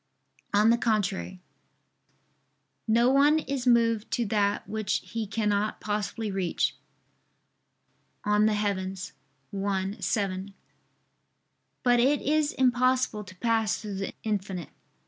[0.51, 1.41] On the contrary,
[2.87, 6.75] "No one is moved to that which he cannot possibly reach"
[8.23, 9.11] (De Coelo
[9.67, 10.53] i, 7).
[11.83, 14.69] But it is impossible to pass through the infinite.